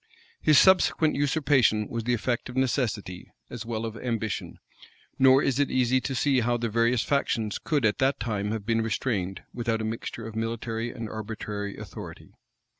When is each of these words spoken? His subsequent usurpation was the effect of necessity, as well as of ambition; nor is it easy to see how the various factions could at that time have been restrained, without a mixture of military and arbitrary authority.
His 0.41 0.57
subsequent 0.57 1.13
usurpation 1.15 1.87
was 1.87 2.05
the 2.05 2.15
effect 2.15 2.49
of 2.49 2.55
necessity, 2.57 3.31
as 3.51 3.67
well 3.67 3.85
as 3.85 3.95
of 3.95 4.03
ambition; 4.03 4.57
nor 5.19 5.43
is 5.43 5.59
it 5.59 5.69
easy 5.69 6.01
to 6.01 6.15
see 6.15 6.39
how 6.39 6.57
the 6.57 6.69
various 6.69 7.03
factions 7.03 7.59
could 7.59 7.85
at 7.85 7.99
that 7.99 8.19
time 8.19 8.49
have 8.49 8.65
been 8.65 8.81
restrained, 8.81 9.43
without 9.53 9.79
a 9.79 9.85
mixture 9.85 10.25
of 10.25 10.35
military 10.35 10.89
and 10.89 11.07
arbitrary 11.07 11.77
authority. 11.77 12.33